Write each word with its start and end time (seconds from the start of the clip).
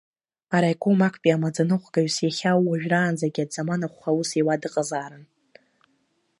Араиком 0.55 0.99
актәи 1.07 1.35
амаӡа-ныҟәгаҩыс 1.35 2.15
иахьа 2.25 2.51
уажәыраанӡагьы 2.67 3.43
дзаманахәха 3.49 4.09
аус 4.13 4.29
иуа 4.39 4.61
дыҟазаарын. 4.61 5.25